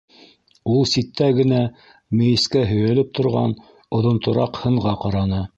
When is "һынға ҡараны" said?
4.67-5.49